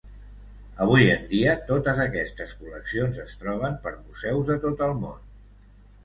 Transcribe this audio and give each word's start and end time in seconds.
Avui 0.83 1.09
en 1.15 1.25
dia 1.33 1.51
totes 1.67 1.99
aquestes 2.05 2.55
col·leccions 2.61 3.19
es 3.25 3.35
troben 3.41 3.75
per 3.83 3.91
museus 3.97 4.49
de 4.49 4.57
tot 4.65 4.81
el 4.87 4.97
món. 5.03 5.21